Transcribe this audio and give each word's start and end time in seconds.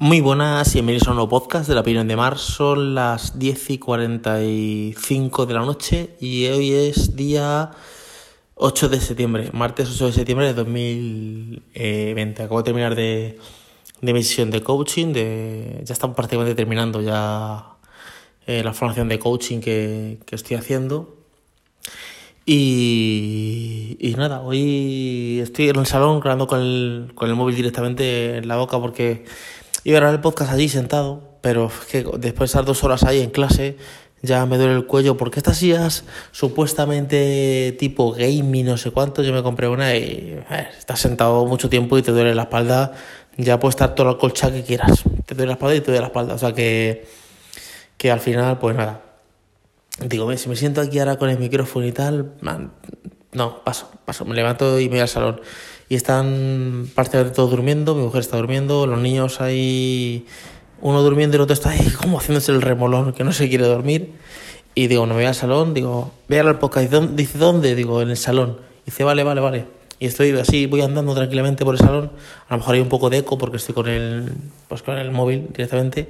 Muy 0.00 0.20
buenas 0.20 0.68
y 0.68 0.74
bienvenidos 0.74 1.08
a 1.08 1.10
un 1.10 1.16
nuevo 1.16 1.28
podcast 1.28 1.68
de 1.68 1.74
la 1.74 1.80
opinión 1.80 2.06
de 2.06 2.14
Mar. 2.14 2.38
Son 2.38 2.94
las 2.94 3.36
10 3.36 3.70
y 3.70 3.78
45 3.78 5.44
de 5.44 5.54
la 5.54 5.62
noche 5.62 6.10
y 6.20 6.46
hoy 6.46 6.70
es 6.70 7.16
día 7.16 7.72
8 8.54 8.90
de 8.90 9.00
septiembre, 9.00 9.50
martes 9.52 9.90
8 9.90 10.06
de 10.06 10.12
septiembre 10.12 10.46
de 10.46 10.54
2020. 10.54 12.42
Acabo 12.44 12.58
de 12.58 12.64
terminar 12.64 12.94
de, 12.94 13.40
de 14.00 14.12
mi 14.12 14.22
sesión 14.22 14.52
de 14.52 14.62
coaching, 14.62 15.12
de, 15.12 15.82
ya 15.82 15.94
estamos 15.94 16.14
prácticamente 16.14 16.54
terminando 16.54 17.00
ya 17.00 17.66
eh, 18.46 18.62
la 18.62 18.72
formación 18.74 19.08
de 19.08 19.18
coaching 19.18 19.58
que, 19.58 20.20
que 20.24 20.36
estoy 20.36 20.58
haciendo. 20.58 21.16
Y, 22.46 23.96
y, 23.98 24.14
nada, 24.14 24.42
hoy 24.42 25.40
estoy 25.42 25.70
en 25.70 25.76
el 25.76 25.86
salón 25.86 26.20
grabando 26.20 26.46
con 26.46 26.60
el, 26.60 27.10
con 27.16 27.28
el 27.28 27.34
móvil 27.34 27.56
directamente 27.56 28.36
en 28.36 28.46
la 28.46 28.56
boca 28.58 28.78
porque 28.78 29.24
A 29.88 30.00
grabar 30.00 30.14
el 30.14 30.20
podcast 30.20 30.52
allí 30.52 30.68
sentado, 30.68 31.38
pero 31.40 31.70
que 31.90 32.04
después 32.18 32.38
de 32.38 32.44
estar 32.44 32.64
dos 32.64 32.84
horas 32.84 33.04
ahí 33.04 33.20
en 33.20 33.30
clase 33.30 33.76
ya 34.20 34.44
me 34.46 34.58
duele 34.58 34.74
el 34.74 34.86
cuello 34.86 35.16
porque 35.16 35.38
estas 35.38 35.58
sillas 35.58 36.04
supuestamente 36.32 37.74
tipo 37.78 38.12
gaming, 38.12 38.66
no 38.66 38.76
sé 38.76 38.90
cuánto, 38.90 39.22
yo 39.22 39.32
me 39.32 39.42
compré 39.42 39.68
una 39.68 39.94
y 39.96 40.38
eh, 40.50 40.68
estás 40.76 41.00
sentado 41.00 41.46
mucho 41.46 41.68
tiempo 41.68 41.96
y 41.96 42.02
te 42.02 42.10
duele 42.10 42.34
la 42.34 42.42
espalda, 42.42 42.92
ya 43.36 43.58
puedes 43.58 43.74
estar 43.76 43.94
todo 43.94 44.10
el 44.10 44.18
colcha 44.18 44.50
que 44.50 44.62
quieras, 44.62 45.04
te 45.24 45.34
duele 45.34 45.48
la 45.48 45.52
espalda 45.54 45.76
y 45.76 45.80
te 45.80 45.86
duele 45.86 46.00
la 46.00 46.06
espalda, 46.08 46.34
o 46.34 46.38
sea 46.38 46.52
que, 46.52 47.06
que 47.96 48.10
al 48.10 48.20
final 48.20 48.58
pues 48.58 48.76
nada. 48.76 49.02
Digo, 50.04 50.36
si 50.36 50.48
me 50.48 50.56
siento 50.56 50.80
aquí 50.80 50.98
ahora 50.98 51.16
con 51.16 51.30
el 51.30 51.38
micrófono 51.38 51.86
y 51.86 51.92
tal, 51.92 52.32
no, 53.32 53.64
paso, 53.64 53.90
paso, 54.04 54.24
me 54.24 54.34
levanto 54.34 54.78
y 54.78 54.84
me 54.84 54.96
voy 54.96 55.00
al 55.00 55.08
salón 55.08 55.40
y 55.88 55.94
están 55.94 56.88
prácticamente 56.94 57.34
todos 57.34 57.50
durmiendo, 57.50 57.94
mi 57.94 58.02
mujer 58.02 58.20
está 58.20 58.36
durmiendo, 58.36 58.86
los 58.86 58.98
niños 58.98 59.40
ahí, 59.40 60.26
uno 60.80 61.02
durmiendo 61.02 61.36
y 61.36 61.38
el 61.38 61.42
otro 61.42 61.54
está 61.54 61.70
ahí 61.70 61.90
como 62.00 62.18
haciéndose 62.18 62.52
el 62.52 62.62
remolón, 62.62 63.12
que 63.12 63.24
no 63.24 63.32
se 63.32 63.48
quiere 63.48 63.64
dormir. 63.64 64.12
Y 64.74 64.86
digo, 64.86 65.06
no 65.06 65.14
me 65.14 65.20
voy 65.20 65.26
al 65.26 65.34
salón, 65.34 65.74
digo, 65.74 66.12
ve 66.28 66.38
al 66.38 66.58
podcast, 66.58 66.92
dice, 66.92 67.38
¿dónde? 67.38 67.74
Digo, 67.74 68.00
en 68.00 68.10
el 68.10 68.16
salón. 68.16 68.58
dice, 68.84 69.02
vale, 69.02 69.24
vale, 69.24 69.40
vale. 69.40 69.66
Y 69.98 70.06
estoy 70.06 70.30
así, 70.38 70.66
voy 70.66 70.82
andando 70.82 71.14
tranquilamente 71.14 71.64
por 71.64 71.74
el 71.74 71.80
salón. 71.80 72.12
A 72.48 72.54
lo 72.54 72.58
mejor 72.58 72.74
hay 72.76 72.80
un 72.80 72.88
poco 72.88 73.10
de 73.10 73.18
eco 73.18 73.36
porque 73.36 73.56
estoy 73.56 73.74
con 73.74 73.88
el, 73.88 74.32
pues 74.68 74.82
con 74.82 74.96
el 74.96 75.10
móvil 75.10 75.48
directamente. 75.52 76.08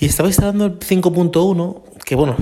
Y 0.00 0.06
estaba 0.06 0.28
instalando 0.28 0.64
el 0.66 0.78
5.1, 0.80 1.82
que 2.12 2.16
bueno, 2.16 2.36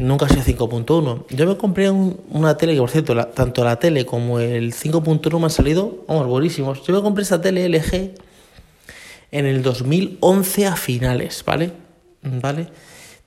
nunca 0.00 0.26
ha 0.26 0.28
sido 0.28 0.68
5.1. 0.68 1.24
Yo 1.30 1.46
me 1.46 1.56
compré 1.56 1.88
una 1.90 2.58
tele 2.58 2.74
que, 2.74 2.80
por 2.80 2.90
cierto, 2.90 3.16
tanto 3.28 3.64
la 3.64 3.78
tele 3.78 4.04
como 4.04 4.38
el 4.38 4.74
5.1 4.74 5.38
me 5.38 5.44
han 5.44 5.50
salido, 5.50 6.04
vamos, 6.06 6.26
buenísimos. 6.26 6.82
Yo 6.86 6.94
me 6.94 7.00
compré 7.00 7.22
esa 7.22 7.40
tele 7.40 7.66
LG 7.70 8.16
en 9.32 9.46
el 9.46 9.62
2011 9.62 10.66
a 10.66 10.76
finales, 10.76 11.42
¿vale? 11.46 11.72
¿Vale? 12.20 12.68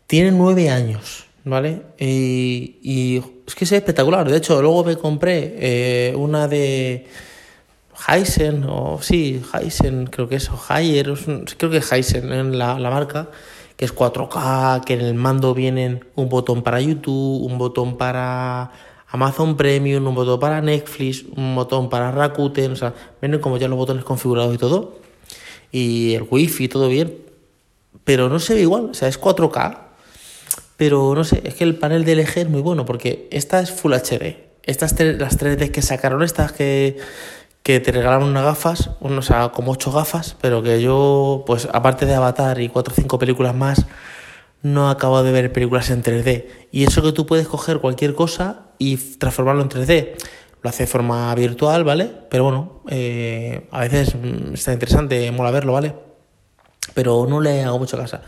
Tiene 0.06 0.30
nueve 0.30 0.70
años, 0.70 1.25
¿vale? 1.44 1.81
Y, 1.98 3.23
es 3.48 3.56
que 3.56 3.66
es 3.66 3.72
espectacular. 3.72 4.30
De 4.30 4.38
hecho, 4.38 4.62
luego 4.62 4.84
me 4.84 4.98
compré 4.98 5.56
eh, 5.58 6.16
una 6.16 6.48
de 6.48 7.08
Heisen, 8.08 8.66
o 8.70 9.00
sí, 9.02 9.42
Heisen, 9.52 10.06
creo 10.06 10.30
que 10.30 10.36
es, 10.36 10.48
o 10.52 10.59
Haier, 10.70 11.12
creo 11.58 11.72
que 11.72 11.78
es 11.78 11.92
Heisen 11.92 12.31
en 12.31 12.59
la, 12.59 12.78
la 12.78 12.92
marca 12.92 13.31
que 13.78 13.86
es 13.86 13.95
4K, 13.95 14.83
que 14.83 14.95
en 14.95 15.02
el 15.02 15.14
mando 15.14 15.53
vienen 15.53 16.03
un 16.16 16.30
botón 16.30 16.64
para 16.64 16.81
YouTube, 16.81 17.44
un 17.44 17.59
botón 17.59 17.95
para 17.95 18.72
Amazon 19.09 19.56
Premium, 19.56 20.06
un 20.08 20.16
botón 20.16 20.39
para 20.39 20.61
Netflix, 20.61 21.23
un 21.36 21.56
botón 21.56 21.89
para 21.89 22.11
Rakuten, 22.11 22.72
o 22.72 22.75
sea, 22.75 22.94
vienen 23.22 23.39
como 23.39 23.58
ya 23.58 23.67
los 23.67 23.78
botones 23.78 24.03
configurados 24.03 24.53
y 24.53 24.58
todo. 24.58 25.00
Y 25.72 26.16
el 26.16 26.25
wifi, 26.30 26.67
todo 26.67 26.89
bien. 26.89 27.17
Pero 28.03 28.30
no 28.30 28.39
se 28.39 28.56
ve 28.56 28.61
igual, 28.61 28.89
o 28.92 28.94
sea, 28.95 29.08
es 29.08 29.22
4K. 29.22 29.78
Pero 30.75 31.14
no 31.14 31.23
sé, 31.23 31.41
es 31.45 31.53
que 31.53 31.64
el 31.64 31.75
panel 31.75 32.03
de 32.03 32.16
LG 32.16 32.38
es 32.38 32.50
muy 32.50 32.62
bueno 32.62 32.86
porque 32.86 33.28
esta 33.31 33.59
es 33.59 33.72
Full 33.72 33.94
HD. 33.94 34.38
Estas 34.63 35.00
las 35.00 35.40
3D 35.40 35.72
que 35.72 35.81
sacaron, 35.81 36.23
estas 36.23 36.52
que, 36.52 36.97
que 37.67 37.81
te 37.81 37.91
regalaron 37.91 38.29
unas 38.29 38.45
gafas, 38.45 38.91
o 39.01 39.22
sea, 39.22 39.50
como 39.50 39.73
ocho 39.73 39.91
gafas, 39.91 40.38
pero 40.39 40.63
que 40.63 40.81
yo, 40.81 41.44
pues 41.45 41.67
aparte 41.73 42.05
de 42.05 42.16
Avatar 42.16 42.61
y 42.61 42.69
cuatro 42.69 42.94
o 42.94 42.95
cinco 42.95 43.19
películas 43.19 43.53
más, 43.53 43.88
no 44.61 44.89
acabo 44.89 45.22
de 45.22 45.33
ver 45.33 45.51
películas 45.51 45.89
en 45.89 46.01
3D. 46.01 46.45
Y 46.72 46.85
eso 46.85 47.03
que 47.03 47.11
tú 47.11 47.25
puedes 47.25 47.45
coger 47.45 47.79
cualquier 47.79 48.16
cosa 48.16 48.67
y 48.78 48.95
transformarlo 48.95 49.63
en 49.63 49.67
3D. 49.67 50.13
Lo 50.61 50.69
hace 50.69 50.83
de 50.83 50.88
forma 50.88 51.35
virtual, 51.35 51.83
¿vale? 51.83 52.09
Pero 52.29 52.45
bueno, 52.45 52.83
eh, 52.88 53.67
a 53.72 53.81
veces 53.81 54.16
mm, 54.16 54.53
está 54.53 54.72
interesante, 54.72 55.29
mola 55.34 55.51
verlo, 55.51 55.73
¿vale? 55.73 55.94
Pero 56.94 57.28
no 57.28 57.41
le 57.41 57.66
hago 57.66 57.79
mucho 57.79 57.97
caso. 57.97 58.22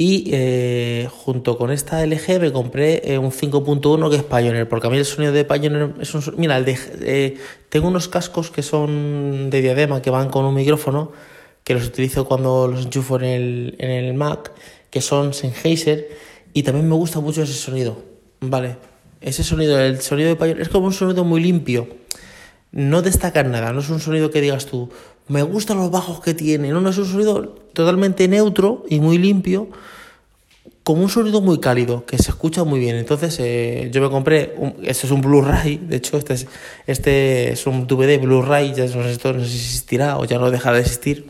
Y 0.00 0.30
eh, 0.32 1.08
junto 1.10 1.58
con 1.58 1.72
esta 1.72 2.06
LG 2.06 2.38
me 2.40 2.52
compré 2.52 3.02
eh, 3.04 3.18
un 3.18 3.32
5.1 3.32 4.08
que 4.08 4.16
es 4.16 4.22
Pioneer, 4.22 4.68
porque 4.68 4.86
a 4.86 4.90
mí 4.90 4.96
el 4.96 5.04
sonido 5.04 5.32
de 5.32 5.44
Pioneer 5.44 5.96
es 6.00 6.14
un... 6.14 6.22
Mira, 6.36 6.56
el 6.56 6.64
de, 6.64 6.78
eh, 7.00 7.36
tengo 7.68 7.88
unos 7.88 8.06
cascos 8.06 8.52
que 8.52 8.62
son 8.62 9.50
de 9.50 9.60
diadema, 9.60 10.00
que 10.00 10.10
van 10.10 10.28
con 10.28 10.44
un 10.44 10.54
micrófono, 10.54 11.10
que 11.64 11.74
los 11.74 11.84
utilizo 11.84 12.26
cuando 12.26 12.68
los 12.68 12.84
enchufo 12.84 13.16
en 13.16 13.24
el, 13.24 13.76
en 13.80 13.90
el 13.90 14.14
Mac, 14.14 14.52
que 14.88 15.00
son 15.00 15.34
Sennheiser, 15.34 16.08
y 16.52 16.62
también 16.62 16.88
me 16.88 16.94
gusta 16.94 17.18
mucho 17.18 17.42
ese 17.42 17.54
sonido, 17.54 18.00
¿vale? 18.38 18.76
Ese 19.20 19.42
sonido, 19.42 19.80
el 19.80 20.00
sonido 20.00 20.28
de 20.28 20.36
Pioneer, 20.36 20.60
es 20.60 20.68
como 20.68 20.86
un 20.86 20.92
sonido 20.92 21.24
muy 21.24 21.42
limpio, 21.42 21.88
no 22.70 23.02
destaca 23.02 23.42
nada, 23.42 23.72
no 23.72 23.80
es 23.80 23.90
un 23.90 23.98
sonido 23.98 24.30
que 24.30 24.40
digas 24.40 24.66
tú, 24.66 24.90
me 25.28 25.42
gustan 25.42 25.76
los 25.76 25.90
bajos 25.90 26.20
que 26.20 26.34
tiene. 26.34 26.70
No, 26.70 26.80
no, 26.80 26.90
es 26.90 26.98
un 26.98 27.06
sonido 27.06 27.42
totalmente 27.72 28.26
neutro 28.28 28.84
y 28.88 29.00
muy 29.00 29.18
limpio, 29.18 29.68
como 30.82 31.02
un 31.02 31.10
sonido 31.10 31.40
muy 31.40 31.60
cálido, 31.60 32.06
que 32.06 32.18
se 32.18 32.30
escucha 32.30 32.64
muy 32.64 32.80
bien. 32.80 32.96
Entonces 32.96 33.36
eh, 33.40 33.90
yo 33.92 34.00
me 34.00 34.08
compré, 34.08 34.54
este 34.82 35.06
es 35.06 35.12
un 35.12 35.20
Blu-ray, 35.20 35.76
de 35.76 35.96
hecho 35.96 36.16
este 36.16 36.34
es, 36.34 36.46
este 36.86 37.52
es 37.52 37.66
un 37.66 37.86
DVD 37.86 38.18
Blu-ray, 38.18 38.74
ya 38.74 38.86
no 38.86 39.02
sé, 39.02 39.12
esto 39.12 39.32
no 39.32 39.42
existirá 39.42 40.18
o 40.18 40.24
ya 40.24 40.38
no 40.38 40.50
dejará 40.50 40.76
de 40.76 40.82
existir. 40.82 41.26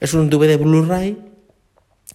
Es 0.00 0.14
un 0.14 0.30
DVD 0.30 0.58
Blu-ray 0.58 1.18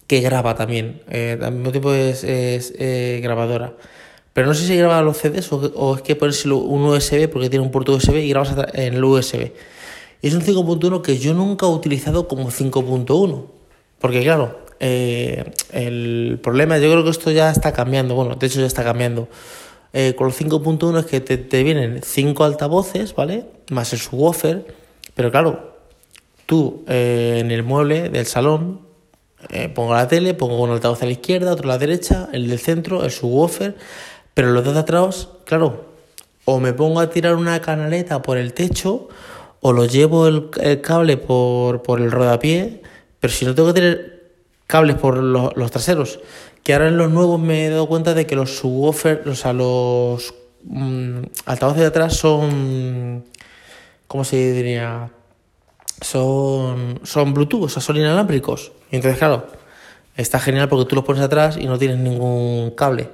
que 0.06 0.20
graba 0.20 0.54
también, 0.54 1.02
eh, 1.10 1.38
al 1.40 1.52
mismo 1.52 1.70
tiempo 1.70 1.92
es, 1.92 2.24
eh, 2.24 3.20
grabadora. 3.22 3.76
Pero 4.32 4.46
no 4.46 4.54
sé 4.54 4.66
si 4.66 4.76
graba 4.76 5.02
los 5.02 5.18
CDs 5.18 5.52
o, 5.52 5.96
es 5.96 6.02
que 6.02 6.16
pones 6.16 6.44
un 6.46 6.82
USB 6.82 7.28
porque 7.28 7.50
tiene 7.50 7.64
un 7.64 7.70
puerto 7.70 7.92
USB 7.92 8.16
y 8.16 8.30
grabas 8.30 8.54
en 8.72 8.94
el 8.94 9.04
USB. 9.04 9.52
Es 10.22 10.34
un 10.34 10.42
5.1 10.42 11.02
que 11.02 11.18
yo 11.18 11.34
nunca 11.34 11.66
he 11.66 11.68
utilizado 11.68 12.28
como 12.28 12.50
5.1. 12.50 13.44
Porque 13.98 14.22
claro, 14.22 14.58
eh, 14.80 15.52
el 15.72 16.38
problema, 16.42 16.78
yo 16.78 16.90
creo 16.90 17.04
que 17.04 17.10
esto 17.10 17.30
ya 17.30 17.50
está 17.50 17.72
cambiando. 17.72 18.14
Bueno, 18.14 18.34
de 18.34 18.46
hecho 18.46 18.60
ya 18.60 18.66
está 18.66 18.84
cambiando. 18.84 19.28
Eh, 19.92 20.14
con 20.16 20.28
el 20.28 20.34
5.1 20.34 21.00
es 21.00 21.06
que 21.06 21.20
te, 21.20 21.62
vienen 21.62 22.00
5 22.02 22.44
altavoces, 22.44 23.14
¿vale? 23.14 23.46
Más 23.70 23.92
el 23.92 23.98
subwoofer. 23.98 24.74
Pero 25.14 25.30
claro, 25.30 25.74
tú 26.46 26.84
eh, 26.86 27.38
en 27.40 27.50
el 27.50 27.62
mueble 27.62 28.08
del 28.10 28.26
salón 28.26 28.88
pongo 29.74 29.94
la 29.94 30.06
tele, 30.06 30.34
pongo 30.34 30.62
un 30.62 30.70
altavoz 30.70 31.02
a 31.02 31.06
la 31.06 31.12
izquierda, 31.12 31.52
otro 31.52 31.64
a 31.64 31.72
la 31.72 31.78
derecha, 31.78 32.28
el 32.32 32.48
del 32.48 32.58
centro, 32.58 33.04
el 33.04 33.10
subwoofer. 33.10 33.74
Pero 34.34 34.50
los 34.50 34.64
de 34.64 34.78
atrás, 34.78 35.28
claro, 35.44 35.86
o 36.44 36.60
me 36.60 36.74
pongo 36.74 37.00
a 37.00 37.08
tirar 37.08 37.34
una 37.34 37.60
canaleta 37.60 38.22
por 38.22 38.36
el 38.36 38.52
techo 38.52 39.08
o 39.60 39.72
lo 39.72 39.84
llevo 39.84 40.26
el, 40.26 40.50
cable 40.82 41.16
por, 41.16 41.82
por, 41.82 42.00
el 42.00 42.10
rodapié, 42.10 42.82
pero 43.20 43.32
si 43.32 43.44
no 43.44 43.54
tengo 43.54 43.68
que 43.68 43.80
tener 43.80 44.20
cables 44.66 44.96
por 44.96 45.18
los, 45.18 45.70
traseros, 45.70 46.20
que 46.62 46.72
ahora 46.72 46.88
en 46.88 46.96
los 46.96 47.10
nuevos 47.10 47.40
me 47.40 47.66
he 47.66 47.70
dado 47.70 47.86
cuenta 47.88 48.14
de 48.14 48.26
que 48.26 48.36
los 48.36 48.56
subwoofers, 48.56 49.26
o 49.26 49.34
sea, 49.34 49.52
los 49.52 50.34
mm, 50.64 51.22
altavoces 51.46 51.80
de 51.80 51.86
atrás 51.86 52.16
son, 52.16 53.24
¿cómo 54.06 54.24
se 54.24 54.52
diría? 54.52 55.10
Son, 56.00 57.00
son 57.02 57.34
Bluetooth, 57.34 57.64
o 57.64 57.68
sea, 57.68 57.82
son 57.82 57.96
inalámbricos. 57.96 58.72
Y 58.90 58.96
entonces, 58.96 59.18
claro, 59.18 59.46
está 60.16 60.38
genial 60.38 60.68
porque 60.68 60.88
tú 60.88 60.96
los 60.96 61.04
pones 61.04 61.22
atrás 61.22 61.58
y 61.58 61.66
no 61.66 61.78
tienes 61.78 61.98
ningún 61.98 62.70
cable. 62.70 63.10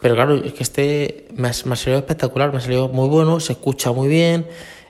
Pero 0.00 0.14
claro, 0.14 0.36
es 0.36 0.54
que 0.54 0.62
este 0.62 1.28
me 1.34 1.48
ha, 1.48 1.52
me 1.66 1.72
ha 1.74 1.76
salido 1.76 1.98
espectacular, 1.98 2.52
me 2.52 2.58
ha 2.58 2.60
salido 2.60 2.88
muy 2.88 3.08
bueno, 3.08 3.40
se 3.40 3.52
escucha 3.52 3.92
muy 3.92 4.08
bien. 4.08 4.46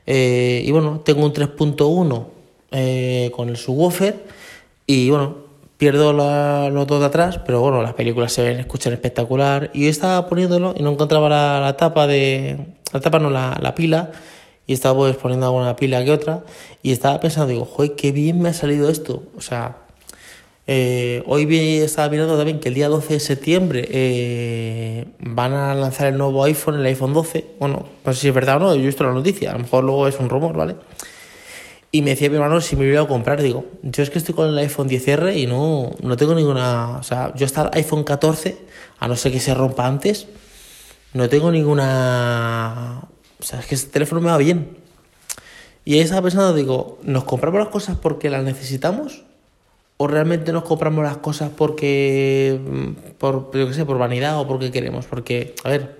Eh, 0.06 0.62
y 0.64 0.70
bueno, 0.70 1.00
tengo 1.04 1.24
un 1.24 1.32
3.1 1.32 2.26
eh, 2.72 3.30
con 3.34 3.48
el 3.48 3.56
subwoofer 3.56 4.24
y 4.86 5.10
bueno, 5.10 5.36
pierdo 5.76 6.12
los 6.12 6.86
dos 6.86 7.00
de 7.00 7.06
atrás, 7.06 7.40
pero 7.46 7.60
bueno, 7.60 7.82
las 7.82 7.94
películas 7.94 8.32
se 8.32 8.42
ven, 8.42 8.60
escuchan 8.60 8.92
espectacular. 8.92 9.70
Y 9.72 9.84
yo 9.84 9.90
estaba 9.90 10.26
poniéndolo 10.28 10.74
y 10.76 10.82
no 10.82 10.90
encontraba 10.90 11.28
la, 11.28 11.76
tapa 11.76 12.06
de. 12.06 12.66
La 12.92 13.00
tapa 13.00 13.18
no, 13.18 13.30
la, 13.30 13.58
la, 13.62 13.74
pila. 13.74 14.10
Y 14.66 14.74
estaba 14.74 14.98
pues 14.98 15.16
poniendo 15.16 15.46
alguna 15.46 15.76
pila 15.76 16.04
que 16.04 16.10
otra. 16.10 16.44
Y 16.82 16.92
estaba 16.92 17.18
pensando, 17.18 17.48
digo, 17.48 17.64
joder, 17.64 17.96
qué 17.96 18.12
bien 18.12 18.42
me 18.42 18.50
ha 18.50 18.52
salido 18.52 18.90
esto. 18.90 19.22
O 19.36 19.40
sea, 19.40 19.78
eh, 20.66 21.22
hoy 21.26 21.52
estaba 21.78 22.08
mirando 22.08 22.36
también 22.36 22.60
que 22.60 22.68
el 22.68 22.74
día 22.74 22.88
12 22.88 23.14
de 23.14 23.20
septiembre 23.20 23.88
eh, 23.90 25.06
van 25.18 25.52
a 25.52 25.74
lanzar 25.74 26.08
el 26.08 26.18
nuevo 26.18 26.44
iPhone, 26.44 26.80
el 26.80 26.86
iPhone 26.86 27.12
12. 27.12 27.44
Bueno, 27.58 27.86
no 28.04 28.12
sé 28.12 28.20
si 28.20 28.28
es 28.28 28.34
verdad 28.34 28.56
o 28.56 28.60
no, 28.60 28.74
yo 28.74 28.82
he 28.82 28.86
visto 28.86 29.04
la 29.04 29.12
noticia, 29.12 29.50
a 29.50 29.52
lo 29.54 29.60
mejor 29.60 29.84
luego 29.84 30.06
es 30.06 30.18
un 30.20 30.28
rumor, 30.28 30.56
¿vale? 30.56 30.76
Y 31.92 32.02
me 32.02 32.10
decía 32.10 32.28
mi 32.28 32.36
hermano 32.36 32.60
si 32.60 32.76
me 32.76 32.86
iba 32.86 33.02
a 33.02 33.08
comprar. 33.08 33.42
Digo, 33.42 33.64
yo 33.82 34.02
es 34.02 34.10
que 34.10 34.18
estoy 34.18 34.34
con 34.34 34.48
el 34.48 34.58
iPhone 34.58 34.88
10R 34.88 35.36
y 35.36 35.46
no, 35.46 35.90
no 36.02 36.16
tengo 36.16 36.34
ninguna. 36.34 36.98
O 36.98 37.02
sea, 37.02 37.34
yo 37.34 37.46
hasta 37.46 37.62
el 37.62 37.70
iPhone 37.72 38.04
14, 38.04 38.56
a 39.00 39.08
no 39.08 39.16
ser 39.16 39.32
que 39.32 39.40
se 39.40 39.54
rompa 39.54 39.86
antes, 39.86 40.28
no 41.14 41.28
tengo 41.28 41.50
ninguna. 41.50 43.02
O 43.40 43.42
sea, 43.42 43.58
es 43.58 43.66
que 43.66 43.74
este 43.74 43.90
teléfono 43.90 44.20
me 44.20 44.30
va 44.30 44.38
bien. 44.38 44.78
Y 45.84 45.94
ahí 45.94 46.00
estaba 46.00 46.22
pensando, 46.22 46.54
digo, 46.54 47.00
¿nos 47.02 47.24
compramos 47.24 47.58
las 47.58 47.70
cosas 47.70 47.96
porque 47.96 48.30
las 48.30 48.44
necesitamos? 48.44 49.24
¿O 50.02 50.06
realmente 50.06 50.50
nos 50.50 50.64
compramos 50.64 51.04
las 51.04 51.18
cosas 51.18 51.50
porque. 51.54 52.58
por, 53.18 53.50
yo 53.52 53.68
qué 53.68 53.74
sé, 53.74 53.84
por 53.84 53.98
vanidad 53.98 54.40
o 54.40 54.48
porque 54.48 54.70
queremos? 54.70 55.04
Porque, 55.04 55.54
a 55.62 55.68
ver, 55.68 55.98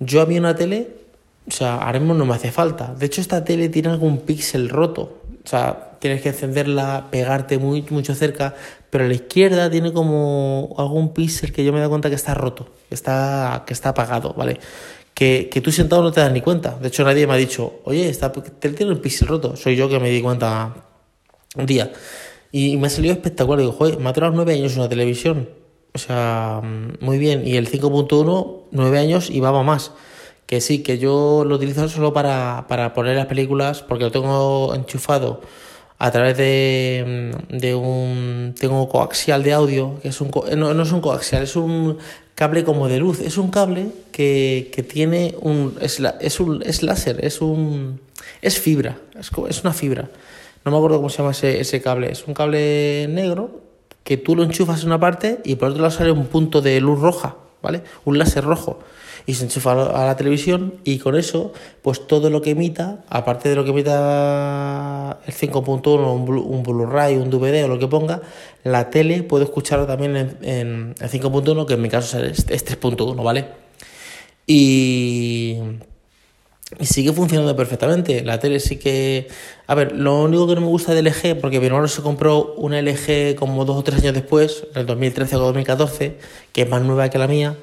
yo 0.00 0.20
a 0.20 0.26
mí 0.26 0.36
una 0.36 0.56
tele 0.56 1.04
o 1.46 1.50
sea, 1.50 1.76
ahora 1.76 1.98
mismo 1.98 2.14
no 2.14 2.24
me 2.24 2.34
hace 2.34 2.50
falta. 2.50 2.94
De 2.94 3.06
hecho, 3.06 3.20
esta 3.20 3.44
tele 3.44 3.68
tiene 3.68 3.90
algún 3.90 4.18
píxel 4.18 4.68
roto. 4.68 5.18
O 5.44 5.48
sea, 5.48 5.90
tienes 5.98 6.22
que 6.22 6.30
encenderla, 6.30 7.08
pegarte 7.10 7.58
muy, 7.58 7.84
mucho 7.90 8.14
cerca, 8.14 8.54
pero 8.88 9.04
a 9.04 9.08
la 9.08 9.14
izquierda 9.14 9.70
tiene 9.70 9.92
como 9.92 10.74
algún 10.78 11.12
píxel 11.12 11.52
que 11.52 11.64
yo 11.64 11.72
me 11.72 11.78
he 11.78 11.80
dado 11.80 11.90
cuenta 11.90 12.08
que 12.08 12.14
está 12.14 12.34
roto, 12.34 12.70
que 12.88 12.94
está, 12.94 13.64
que 13.66 13.74
está 13.74 13.90
apagado, 13.90 14.32
¿vale? 14.32 14.58
Que, 15.12 15.48
que 15.52 15.60
tú 15.60 15.70
sentado 15.70 16.02
no 16.02 16.12
te 16.12 16.20
das 16.20 16.32
ni 16.32 16.40
cuenta. 16.40 16.78
De 16.80 16.88
hecho, 16.88 17.04
nadie 17.04 17.26
me 17.26 17.34
ha 17.34 17.36
dicho, 17.36 17.80
oye, 17.84 18.08
esta 18.08 18.32
tele 18.32 18.74
tiene 18.74 18.92
un 18.92 19.00
píxel 19.00 19.28
roto. 19.28 19.54
Soy 19.54 19.76
yo 19.76 19.88
que 19.88 20.00
me 20.00 20.08
di 20.10 20.22
cuenta 20.22 20.74
un 21.56 21.66
día. 21.66 21.92
Y 22.56 22.76
me 22.76 22.86
ha 22.86 22.90
salido 22.90 23.12
espectacular. 23.12 23.58
Digo, 23.58 23.72
joder, 23.72 23.98
me 23.98 24.08
ha 24.08 24.12
durado 24.12 24.32
nueve 24.32 24.54
años 24.54 24.76
una 24.76 24.88
televisión. 24.88 25.48
O 25.92 25.98
sea, 25.98 26.62
muy 27.00 27.18
bien. 27.18 27.44
Y 27.44 27.56
el 27.56 27.68
5.1, 27.68 28.60
nueve 28.70 28.98
años 29.00 29.28
y 29.28 29.40
va 29.40 29.60
más. 29.64 29.90
Que 30.46 30.60
sí, 30.60 30.78
que 30.84 30.98
yo 30.98 31.44
lo 31.44 31.56
utilizo 31.56 31.88
solo 31.88 32.12
para, 32.12 32.66
para 32.68 32.94
poner 32.94 33.16
las 33.16 33.26
películas, 33.26 33.82
porque 33.82 34.04
lo 34.04 34.12
tengo 34.12 34.72
enchufado 34.72 35.40
a 35.98 36.12
través 36.12 36.36
de, 36.36 37.32
mm, 37.50 37.56
de 37.56 37.74
un 37.74 38.54
tengo 38.56 38.88
coaxial 38.88 39.42
de 39.42 39.52
audio 39.52 39.98
que 40.00 40.08
es 40.08 40.20
un 40.20 40.30
no, 40.56 40.74
no, 40.74 40.82
es 40.82 40.92
un 40.92 41.00
coaxial 41.00 41.44
es 41.44 41.54
un 41.54 41.98
cable 42.34 42.64
como 42.64 42.88
de 42.88 42.98
luz 42.98 43.20
es 43.20 43.38
un 43.38 43.50
cable 43.50 43.86
que, 44.10 44.70
que 44.74 44.82
tiene 44.82 45.36
un 45.40 45.76
es, 45.80 46.00
la, 46.00 46.16
es 46.20 46.40
un 46.40 46.62
es 46.62 46.82
láser 46.82 47.24
es 47.24 47.40
un 47.40 48.00
es 48.42 48.58
fibra 48.58 48.98
es, 49.18 49.30
es 49.48 49.62
una 49.62 49.72
fibra 49.72 50.10
no 50.64 50.70
me 50.70 50.76
acuerdo 50.76 50.96
cómo 50.96 51.10
se 51.10 51.18
llama 51.18 51.32
ese, 51.32 51.82
cable. 51.82 52.10
Es 52.10 52.26
un 52.26 52.34
cable 52.34 53.06
negro 53.08 53.60
que 54.02 54.16
tú 54.16 54.36
lo 54.36 54.42
enchufas 54.42 54.82
en 54.82 54.88
una 54.88 55.00
parte 55.00 55.40
y 55.44 55.56
por 55.56 55.70
otro 55.70 55.82
lado 55.82 55.94
sale 55.94 56.10
un 56.10 56.26
punto 56.26 56.60
de 56.60 56.80
luz 56.80 57.00
roja 57.00 57.36
vale 57.64 57.82
un 58.04 58.18
láser 58.18 58.44
rojo. 58.44 58.78
Y 59.26 59.34
se 59.34 59.44
enchufa 59.44 59.72
a 59.72 60.04
la 60.04 60.16
televisión 60.16 60.74
y 60.84 60.98
con 60.98 61.16
eso, 61.16 61.54
pues 61.80 62.06
todo 62.06 62.28
lo 62.28 62.42
que 62.42 62.50
emita, 62.50 63.04
aparte 63.08 63.48
de 63.48 63.54
lo 63.54 63.64
que 63.64 63.70
emita 63.70 65.18
el 65.26 65.32
5.1, 65.32 66.44
un 66.44 66.62
Blu-ray, 66.62 67.16
un 67.16 67.30
DVD 67.30 67.64
o 67.64 67.68
lo 67.68 67.78
que 67.78 67.88
ponga, 67.88 68.20
la 68.64 68.90
tele 68.90 69.22
puede 69.22 69.44
escucharlo 69.44 69.86
también 69.86 70.14
en, 70.14 70.38
en 70.42 70.94
el 71.00 71.10
5.1, 71.10 71.64
que 71.64 71.74
en 71.74 71.80
mi 71.80 71.88
caso 71.88 72.18
es 72.22 72.46
3.1, 72.46 73.24
¿vale? 73.24 73.46
Y, 74.46 75.56
y 76.78 76.86
sigue 76.86 77.12
funcionando 77.12 77.54
perfectamente. 77.56 78.22
La 78.22 78.38
tele 78.38 78.60
sí 78.60 78.76
que... 78.76 79.28
A 79.66 79.74
ver, 79.74 79.92
lo 79.92 80.22
único 80.22 80.46
que 80.46 80.54
no 80.54 80.60
me 80.60 80.66
gusta 80.66 80.94
de 80.94 81.02
LG, 81.02 81.40
porque 81.40 81.60
mi 81.60 81.66
hermano 81.66 81.88
se 81.88 82.02
compró 82.02 82.54
una 82.56 82.80
LG 82.80 83.34
como 83.36 83.64
dos 83.64 83.76
o 83.76 83.84
tres 83.84 84.00
años 84.02 84.14
después, 84.14 84.64
en 84.74 84.80
el 84.80 84.86
2013 84.86 85.36
o 85.36 85.38
2014, 85.40 86.18
que 86.52 86.62
es 86.62 86.68
más 86.68 86.82
nueva 86.82 87.08
que 87.08 87.18
la 87.18 87.28
mía, 87.28 87.56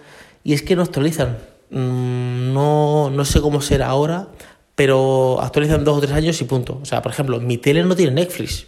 y 0.44 0.54
es 0.54 0.62
que 0.62 0.76
no 0.76 0.82
actualizan. 0.82 1.38
Mm, 1.70 2.54
no, 2.54 3.10
no 3.10 3.26
sé 3.26 3.42
cómo 3.42 3.62
será 3.62 3.88
ahora, 3.88 4.30
pero 4.76 5.40
actualizan 5.42 5.84
dos 5.84 5.98
o 5.98 6.02
tres 6.02 6.14
años 6.14 6.40
y 6.42 6.46
punto. 6.46 6.80
O 6.82 6.86
sea, 6.86 7.02
por 7.02 7.12
ejemplo, 7.12 7.40
mi 7.40 7.58
tele 7.58 7.84
no 7.84 7.96
tiene 7.96 8.14
Netflix, 8.14 8.68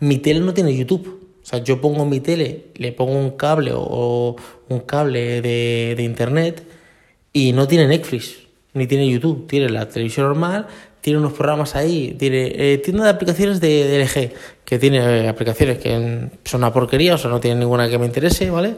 mi 0.00 0.18
tele 0.18 0.40
no 0.40 0.54
tiene 0.54 0.76
YouTube. 0.76 1.18
O 1.42 1.46
sea, 1.46 1.58
yo 1.58 1.80
pongo 1.80 2.04
mi 2.04 2.20
tele, 2.20 2.66
le 2.76 2.92
pongo 2.92 3.12
un 3.12 3.30
cable 3.30 3.72
o 3.74 4.36
un 4.68 4.80
cable 4.80 5.42
de, 5.42 5.94
de 5.96 6.02
internet 6.02 6.66
y 7.32 7.52
no 7.52 7.66
tiene 7.66 7.86
Netflix, 7.86 8.36
ni 8.74 8.86
tiene 8.86 9.08
YouTube. 9.08 9.46
Tiene 9.46 9.68
la 9.68 9.88
televisión 9.88 10.26
normal, 10.26 10.66
tiene 11.00 11.18
unos 11.18 11.32
programas 11.32 11.76
ahí, 11.76 12.14
tiene 12.18 12.52
eh, 12.54 12.78
tienda 12.78 13.04
de 13.04 13.10
aplicaciones 13.10 13.60
de, 13.60 13.84
de 13.84 14.04
LG, 14.04 14.32
que 14.64 14.78
tiene 14.78 14.98
eh, 14.98 15.28
aplicaciones 15.28 15.78
que 15.78 16.28
son 16.44 16.60
una 16.60 16.72
porquería, 16.72 17.14
o 17.14 17.18
sea, 17.18 17.30
no 17.30 17.40
tiene 17.40 17.60
ninguna 17.60 17.88
que 17.88 17.98
me 17.98 18.06
interese, 18.06 18.50
¿vale? 18.50 18.74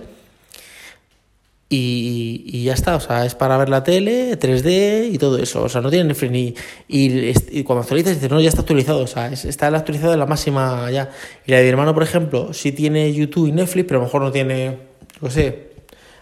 Y, 1.69 2.45
y, 2.47 2.65
ya 2.65 2.75
está, 2.75 2.97
o 2.97 3.01
sea, 3.01 3.25
es 3.25 3.35
para 3.35 3.57
ver 3.57 3.71
la 3.71 3.83
tele, 3.83 4.39
3D 4.39 5.09
y 5.11 5.17
todo 5.17 5.39
eso, 5.39 5.63
o 5.63 5.69
sea, 5.71 5.81
no 5.81 5.89
tiene 5.89 6.05
Netflix 6.05 6.31
ni... 6.31 6.55
Y, 6.87 7.63
cuando 7.63 7.81
actualizas 7.81 8.15
dices, 8.15 8.31
no, 8.31 8.43
ya 8.43 8.51
está 8.51 8.61
actualizado, 8.61 9.03
o 9.03 9.07
sea, 9.07 9.33
está 9.33 9.69
actualizado 9.69 10.13
en 10.13 10.19
la 10.19 10.27
máxima 10.27 10.91
ya. 10.91 11.09
Y 11.47 11.51
la 11.51 11.57
de 11.57 11.63
mi 11.63 11.71
hermano, 11.71 11.95
por 11.95 12.03
ejemplo, 12.03 12.53
sí 12.53 12.73
tiene 12.73 13.11
YouTube 13.15 13.49
y 13.49 13.53
Netflix, 13.53 13.87
pero 13.87 14.01
a 14.01 14.03
lo 14.03 14.07
mejor 14.07 14.21
no 14.21 14.31
tiene, 14.31 14.81
no 15.23 15.31
sé, 15.31 15.71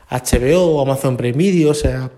HBO 0.09 0.77
o 0.77 0.83
Amazon 0.83 1.17
Prime 1.17 1.37
Video, 1.37 1.71
o 1.71 1.75
sea, 1.75 2.13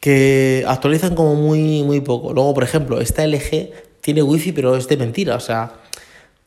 que 0.00 0.64
actualizan 0.66 1.14
como 1.14 1.34
muy, 1.34 1.82
muy 1.82 2.00
poco. 2.00 2.32
Luego, 2.32 2.54
por 2.54 2.64
ejemplo, 2.64 3.00
esta 3.00 3.26
LG 3.26 3.70
tiene 4.00 4.22
wifi, 4.22 4.52
pero 4.52 4.76
es 4.76 4.88
de 4.88 4.96
mentira, 4.96 5.36
o 5.36 5.40
sea 5.40 5.74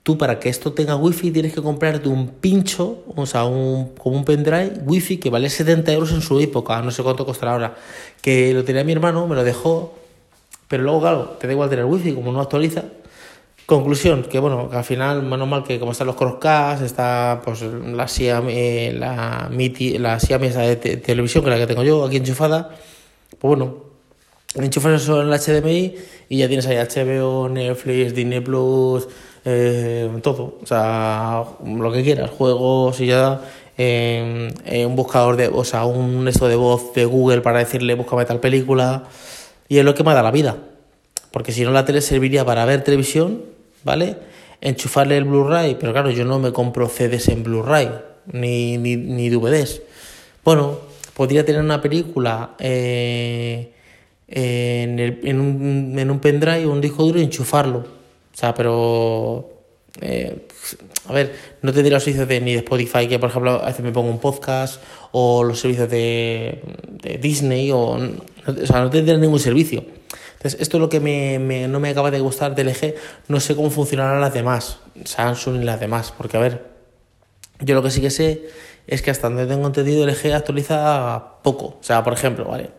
Tú 0.04 0.18
para 0.18 0.40
que 0.40 0.50
esto 0.50 0.74
tenga 0.74 0.96
wifi 0.96 1.30
tienes 1.30 1.54
que 1.54 1.62
comprarte 1.62 2.10
un 2.10 2.28
pincho, 2.28 3.04
o 3.16 3.26
sea, 3.28 3.46
un, 3.46 3.94
como 3.96 4.18
un 4.18 4.26
pendrive 4.26 4.82
wifi 4.84 5.18
que 5.18 5.30
vale 5.30 5.48
70 5.48 5.92
euros 5.94 6.12
en 6.12 6.22
su 6.22 6.40
época, 6.40 6.82
no 6.82 6.90
sé 6.90 7.04
cuánto 7.04 7.24
costará 7.24 7.52
ahora. 7.52 7.76
Que 8.20 8.52
lo 8.54 8.64
tenía 8.64 8.84
mi 8.84 8.94
hermano, 8.94 9.28
me 9.28 9.36
lo 9.36 9.44
dejó, 9.44 9.94
pero 10.68 10.82
luego, 10.82 11.02
claro, 11.02 11.38
te 11.40 11.46
da 11.46 11.54
igual 11.54 11.70
tener 11.70 11.86
wifi, 11.86 12.14
como 12.14 12.32
no 12.32 12.42
actualiza. 12.42 12.86
Conclusión, 13.68 14.24
que 14.24 14.40
bueno, 14.40 14.70
al 14.72 14.84
final, 14.84 15.22
menos 15.22 15.48
mal 15.48 15.64
que 15.64 15.80
como 15.80 15.92
están 15.92 16.08
los 16.08 16.16
crosscasts, 16.16 16.84
está 16.84 17.40
pues 17.46 17.62
la 17.62 18.08
Xiaomi, 18.08 18.94
la, 18.94 19.50
MITI, 19.52 20.00
la 20.00 20.20
Xiaomi 20.20 20.48
esa 20.48 20.62
de 20.62 20.78
televisión, 20.78 21.44
que 21.44 21.52
la 21.52 21.58
que 21.58 21.68
tengo 21.68 21.84
yo 21.84 22.04
aquí 22.04 22.18
enchufada, 22.18 22.72
pues 23.40 23.50
bueno, 23.50 23.76
enchufas 24.56 25.02
eso 25.02 25.22
en 25.22 25.32
el 25.32 25.40
HDMI 25.40 25.96
y 26.30 26.38
ya 26.38 26.48
tienes 26.48 26.66
ahí 26.68 26.78
HBO, 26.78 27.50
Netflix, 27.50 28.14
Disney 28.14 28.40
Plus, 28.40 29.08
eh, 29.46 30.10
todo, 30.22 30.60
o 30.62 30.66
sea, 30.66 31.44
lo 31.66 31.92
que 31.92 32.04
quieras, 32.04 32.30
juegos 32.30 33.00
y 33.00 33.08
ya, 33.08 33.42
eh, 33.78 34.86
un 34.86 34.96
buscador 34.96 35.36
de, 35.36 35.48
o 35.48 35.64
sea, 35.64 35.86
un 35.86 36.28
esto 36.28 36.48
de 36.48 36.56
voz 36.56 36.94
de 36.94 37.06
Google 37.06 37.42
para 37.42 37.60
decirle 37.60 37.96
búscame 37.96 38.26
tal 38.26 38.40
película, 38.40 39.06
y 39.68 39.80
es 39.80 39.86
lo 39.86 39.96
que 39.96 40.04
me 40.04 40.14
da 40.14 40.22
la 40.22 40.32
vida, 40.32 40.58
porque 41.32 41.52
si 41.52 41.64
no 41.64 41.72
la 41.72 41.86
tele 41.86 42.02
serviría 42.02 42.46
para 42.46 42.66
ver 42.66 42.84
televisión, 42.84 43.42
¿vale? 43.84 44.18
Enchufarle 44.60 45.18
el 45.18 45.26
Blu-ray, 45.26 45.76
pero 45.80 45.92
claro, 45.92 46.12
yo 46.12 46.24
no 46.24 46.38
me 46.38 46.52
compro 46.52 46.88
CDs 46.88 47.30
en 47.30 47.44
Blu-ray, 47.44 47.90
ni, 48.32 48.78
ni, 48.78 48.96
ni 48.96 49.30
DVDs. 49.30 49.82
Bueno, 50.44 50.91
podría 51.14 51.46
tener 51.46 51.62
una 51.62 51.82
película 51.82 52.56
eh, 52.60 53.72
en, 54.28 55.00
el, 55.00 55.20
en, 55.24 55.40
un, 55.40 56.00
en 56.00 56.12
un 56.12 56.20
pendrive 56.20 56.66
o 56.66 56.72
un 56.72 56.82
disco 56.82 57.04
duro 57.04 57.20
y 57.20 57.24
enchufarlo 57.24 58.02
o 58.34 58.38
sea, 58.38 58.54
pero. 58.54 59.50
Eh, 60.00 60.48
a 61.08 61.14
ver, 61.14 61.36
no 61.62 61.74
tendría 61.74 61.96
los 61.96 62.04
servicios 62.04 62.28
de, 62.28 62.40
ni 62.40 62.54
de 62.54 62.60
Spotify, 62.60 63.08
que 63.08 63.20
por 63.20 63.30
ejemplo 63.30 63.62
a 63.62 63.66
veces 63.66 63.84
me 63.84 63.92
pongo 63.92 64.10
un 64.10 64.20
podcast, 64.20 64.82
o 65.12 65.44
los 65.44 65.60
servicios 65.60 65.90
de, 65.90 66.62
de 67.04 67.18
Disney, 67.18 67.72
o, 67.72 67.80
o 67.82 68.66
sea, 68.66 68.82
no 68.82 68.90
tendría 68.90 69.18
ningún 69.18 69.40
servicio. 69.40 69.84
Entonces, 70.38 70.62
esto 70.62 70.78
es 70.78 70.82
lo 70.82 70.90
que 70.90 71.00
me, 71.00 71.40
me, 71.40 71.68
no 71.68 71.80
me 71.80 71.90
acaba 71.90 72.10
de 72.10 72.20
gustar 72.20 72.56
del 72.56 72.70
LG. 72.70 72.96
No 73.28 73.40
sé 73.40 73.56
cómo 73.56 73.70
funcionarán 73.70 74.22
las 74.22 74.34
demás, 74.34 74.80
Samsung 75.04 75.62
y 75.62 75.66
las 75.66 75.80
demás, 75.80 76.14
porque 76.18 76.38
a 76.38 76.40
ver, 76.40 76.66
yo 77.60 77.76
lo 77.76 77.84
que 77.84 77.92
sí 77.92 78.00
que 78.00 78.10
sé 78.10 78.44
es 78.88 79.02
que 79.02 79.12
hasta 79.12 79.30
donde 79.30 79.46
tengo 79.46 79.68
entendido, 79.68 80.06
LG 80.06 80.34
actualiza 80.34 81.42
poco. 81.44 81.66
O 81.66 81.84
sea, 81.84 82.04
por 82.04 82.14
ejemplo, 82.14 82.46
¿vale? 82.46 82.72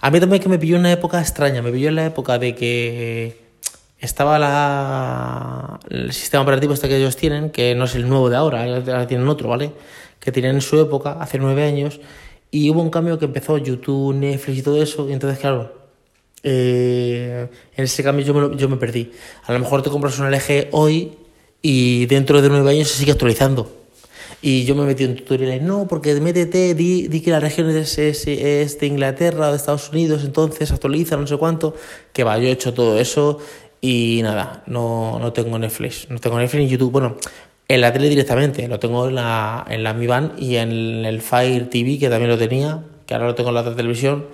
A 0.00 0.10
mí 0.10 0.20
también 0.20 0.42
que 0.42 0.48
me 0.48 0.58
pilló 0.58 0.78
una 0.78 0.92
época 0.92 1.20
extraña, 1.20 1.62
me 1.62 1.70
pilló 1.70 1.88
en 1.88 1.96
la 1.96 2.06
época 2.06 2.38
de 2.38 2.54
que 2.54 3.50
estaba 3.98 4.38
la, 4.38 5.78
el 5.90 6.12
sistema 6.12 6.42
operativo 6.42 6.72
este 6.72 6.88
que 6.88 6.96
ellos 6.96 7.16
tienen, 7.16 7.50
que 7.50 7.74
no 7.74 7.84
es 7.84 7.94
el 7.94 8.08
nuevo 8.08 8.30
de 8.30 8.36
ahora, 8.36 8.64
ahora 8.64 9.06
tienen 9.06 9.28
otro, 9.28 9.48
¿vale? 9.48 9.72
Que 10.18 10.32
tienen 10.32 10.56
en 10.56 10.60
su 10.62 10.80
época, 10.80 11.18
hace 11.20 11.38
nueve 11.38 11.64
años, 11.64 12.00
y 12.50 12.70
hubo 12.70 12.80
un 12.82 12.90
cambio 12.90 13.18
que 13.18 13.26
empezó 13.26 13.58
YouTube, 13.58 14.14
Netflix 14.14 14.58
y 14.58 14.62
todo 14.62 14.82
eso, 14.82 15.08
y 15.08 15.12
entonces, 15.12 15.38
claro, 15.38 15.74
eh, 16.42 17.48
en 17.76 17.84
ese 17.84 18.02
cambio 18.02 18.24
yo 18.24 18.32
me, 18.32 18.56
yo 18.56 18.68
me 18.68 18.76
perdí. 18.76 19.12
A 19.44 19.52
lo 19.52 19.58
mejor 19.58 19.82
te 19.82 19.90
compras 19.90 20.18
un 20.18 20.30
LG 20.30 20.68
hoy 20.72 21.12
y 21.60 22.06
dentro 22.06 22.40
de 22.40 22.48
nueve 22.48 22.70
años 22.70 22.88
se 22.88 22.98
sigue 22.98 23.12
actualizando. 23.12 23.79
Y 24.42 24.64
yo 24.64 24.74
me 24.74 24.84
metí 24.84 25.04
en 25.04 25.16
tutoriales, 25.16 25.62
no, 25.62 25.86
porque 25.86 26.18
métete, 26.18 26.74
di, 26.74 27.08
di 27.08 27.20
que 27.20 27.30
la 27.30 27.40
región 27.40 27.68
es, 27.70 27.98
es, 27.98 28.26
es, 28.26 28.80
de 28.80 28.86
Inglaterra 28.86 29.48
o 29.48 29.50
de 29.50 29.56
Estados 29.56 29.90
Unidos, 29.90 30.24
entonces 30.24 30.72
actualiza, 30.72 31.16
no 31.16 31.26
sé 31.26 31.36
cuánto. 31.36 31.74
Que 32.12 32.24
va, 32.24 32.38
yo 32.38 32.48
he 32.48 32.50
hecho 32.50 32.72
todo 32.72 32.98
eso 32.98 33.38
y 33.82 34.20
nada, 34.22 34.62
no, 34.66 35.18
no 35.18 35.32
tengo 35.32 35.58
Netflix. 35.58 36.08
No 36.08 36.18
tengo 36.18 36.38
Netflix 36.38 36.62
ni 36.64 36.68
YouTube. 36.68 36.90
Bueno, 36.90 37.16
en 37.70 37.80
la 37.80 37.92
tele 37.92 38.08
directamente. 38.08 38.66
Lo 38.66 38.80
tengo 38.80 39.08
en 39.08 39.14
la, 39.14 39.64
en 39.68 39.84
la 39.84 39.94
Mi 39.94 40.06
Band 40.06 40.42
y 40.42 40.56
en 40.56 41.04
el 41.04 41.20
Fire 41.22 41.70
TV, 41.70 41.98
que 41.98 42.08
también 42.08 42.28
lo 42.28 42.36
tenía, 42.36 42.82
que 43.06 43.14
ahora 43.14 43.26
lo 43.26 43.34
tengo 43.36 43.50
en 43.50 43.54
la 43.54 43.76
televisión. 43.76 44.26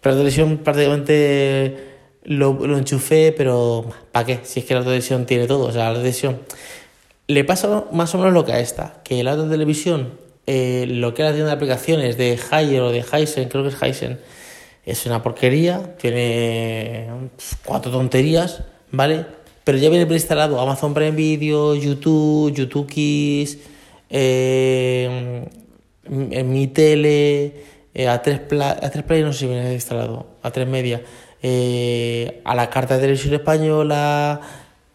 Pero 0.00 0.14
la 0.14 0.20
televisión 0.20 0.58
prácticamente 0.58 1.76
lo, 2.24 2.54
lo 2.66 2.78
enchufé, 2.78 3.34
pero 3.36 3.84
¿para 4.10 4.24
qué? 4.24 4.40
Si 4.42 4.60
es 4.60 4.66
que 4.66 4.74
la 4.74 4.82
televisión 4.82 5.26
tiene 5.26 5.46
todo, 5.46 5.66
o 5.66 5.72
sea, 5.72 5.88
la 5.90 5.98
televisión... 5.98 6.38
Le 7.28 7.44
pasa 7.44 7.84
más 7.92 8.14
o 8.14 8.18
menos 8.18 8.32
lo 8.32 8.46
que 8.46 8.52
a 8.52 8.60
esta, 8.60 9.02
que 9.04 9.22
la 9.22 9.34
otra 9.34 9.50
televisión, 9.50 10.18
eh, 10.46 10.86
lo 10.88 11.12
que 11.12 11.20
era 11.20 11.30
la 11.30 11.34
tienda 11.34 11.50
de 11.50 11.56
aplicaciones 11.56 12.16
de 12.16 12.38
Haier 12.50 12.80
o 12.80 12.90
de 12.90 13.04
Heisen, 13.12 13.50
creo 13.50 13.62
que 13.62 13.68
es 13.68 13.82
Heisen, 13.82 14.18
es 14.86 15.04
una 15.04 15.22
porquería, 15.22 15.96
tiene 15.98 17.06
cuatro 17.66 17.92
tonterías, 17.92 18.62
¿vale? 18.90 19.26
Pero 19.62 19.76
ya 19.76 19.90
viene 19.90 20.06
preinstalado 20.06 20.58
Amazon 20.58 20.94
Prime 20.94 21.10
Video, 21.10 21.74
YouTube, 21.74 22.54
YouTube 22.54 22.86
Kids, 22.86 23.58
eh, 24.08 25.46
mi 26.08 26.68
tele, 26.68 27.64
eh, 27.92 28.08
a, 28.08 28.22
3 28.22 28.40
a 28.62 28.88
3 28.90 29.04
Play 29.04 29.22
no 29.22 29.34
sé 29.34 29.40
si 29.40 29.46
viene 29.46 29.74
instalado, 29.74 30.38
a 30.42 30.50
3 30.50 30.66
Media, 30.66 31.02
eh, 31.42 32.40
a 32.46 32.54
la 32.54 32.70
carta 32.70 32.94
de 32.94 33.02
televisión 33.02 33.34
española, 33.34 34.40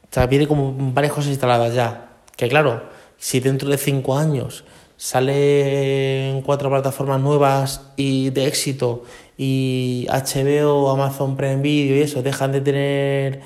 o 0.04 0.08
sea, 0.10 0.26
viene 0.26 0.48
como 0.48 0.74
varias 0.94 1.14
cosas 1.14 1.30
instaladas 1.30 1.76
ya. 1.76 2.13
Que 2.36 2.50
claro, 2.50 2.84
si 3.18 3.40
dentro 3.40 3.70
de 3.70 3.78
5 3.78 4.18
años 4.18 4.64
salen 4.98 6.42
cuatro 6.44 6.70
plataformas 6.70 7.20
nuevas 7.20 7.82
y 7.98 8.30
de 8.30 8.48
éxito 8.48 9.04
y 9.38 10.08
HBO, 10.10 10.90
Amazon 10.92 11.36
Prime 11.36 11.62
Video 11.62 11.98
y 11.98 12.02
eso 12.02 12.22
dejan 12.22 12.52
de 12.52 12.62
tener 12.62 13.42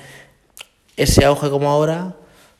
ese 0.96 1.24
auge 1.24 1.50
como 1.50 1.70
ahora, 1.70 2.14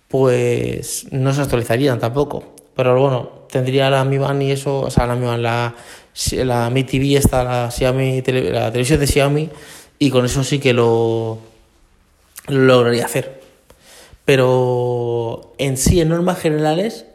pues 0.08 1.06
no 1.10 1.32
se 1.32 1.42
actualizarían 1.42 1.98
tampoco. 1.98 2.54
Pero 2.74 3.00
bueno, 3.00 3.30
tendría 3.50 3.90
la 3.90 4.04
Mi 4.04 4.18
Band 4.18 4.42
y 4.42 4.52
eso, 4.52 4.80
o 4.80 4.90
sea, 4.90 5.06
la 5.06 5.16
Mi 5.16 5.26
Band, 5.26 5.42
la, 5.42 5.74
la 6.44 6.70
Mi 6.70 6.84
TV, 6.84 7.16
esta, 7.16 7.44
la, 7.44 7.70
Xiaomi, 7.70 8.22
la 8.22 8.70
televisión 8.70 9.00
de 9.00 9.06
Xiaomi, 9.06 9.50
y 9.98 10.10
con 10.10 10.24
eso 10.24 10.44
sí 10.44 10.58
que 10.58 10.72
lo 10.72 11.38
lograría 12.46 13.04
hacer. 13.04 13.37
Pero 14.28 15.54
en 15.56 15.78
sí, 15.78 16.02
en 16.02 16.10
normas 16.10 16.38
generales, 16.38 17.06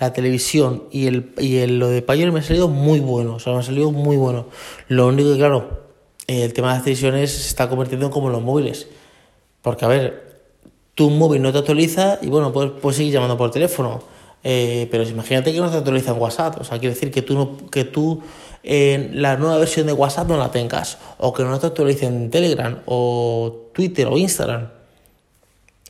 la 0.00 0.14
televisión 0.14 0.84
y 0.90 1.06
el, 1.06 1.34
y 1.36 1.58
el, 1.58 1.78
lo 1.78 1.88
de 1.88 2.00
Pioneer 2.00 2.32
me 2.32 2.40
ha 2.40 2.42
salido 2.42 2.68
muy 2.68 2.98
bueno, 2.98 3.34
o 3.34 3.38
sea, 3.40 3.52
me 3.52 3.58
ha 3.58 3.62
salido 3.62 3.92
muy 3.92 4.16
bueno. 4.16 4.46
Lo 4.88 5.08
único 5.08 5.32
que, 5.32 5.36
claro, 5.36 5.82
el 6.28 6.54
tema 6.54 6.68
de 6.68 6.74
las 6.76 6.84
televisiones 6.84 7.30
se 7.30 7.48
está 7.48 7.68
convirtiendo 7.68 8.08
como 8.08 8.30
los 8.30 8.40
móviles. 8.40 8.86
Porque, 9.60 9.84
a 9.84 9.88
ver, 9.88 10.40
tu 10.94 11.10
móvil 11.10 11.42
no 11.42 11.52
te 11.52 11.58
actualiza 11.58 12.18
y 12.22 12.28
bueno, 12.28 12.54
puedes, 12.54 12.72
puedes 12.80 12.96
seguir 12.96 13.12
llamando 13.12 13.36
por 13.36 13.50
teléfono. 13.50 14.02
Eh, 14.42 14.88
pero 14.90 15.02
imagínate 15.06 15.52
que 15.52 15.60
no 15.60 15.70
te 15.70 15.76
actualiza 15.76 16.12
en 16.12 16.22
WhatsApp. 16.22 16.58
O 16.58 16.64
sea, 16.64 16.78
quiere 16.78 16.94
decir 16.94 17.10
que 17.10 17.20
tú, 17.20 17.34
no, 17.34 17.70
que 17.70 17.84
tú 17.84 18.22
en 18.62 19.20
la 19.20 19.36
nueva 19.36 19.58
versión 19.58 19.86
de 19.86 19.92
WhatsApp 19.92 20.26
no 20.26 20.38
la 20.38 20.50
tengas. 20.50 20.96
O 21.18 21.34
que 21.34 21.44
no 21.44 21.58
te 21.58 21.66
actualice 21.66 22.06
en 22.06 22.30
Telegram 22.30 22.78
o 22.86 23.68
Twitter 23.74 24.06
o 24.06 24.16
Instagram 24.16 24.68